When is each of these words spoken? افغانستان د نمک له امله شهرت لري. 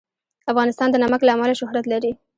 افغانستان 0.51 0.87
د 0.91 0.95
نمک 1.03 1.21
له 1.25 1.31
امله 1.35 1.55
شهرت 1.61 1.85
لري. 1.93 2.11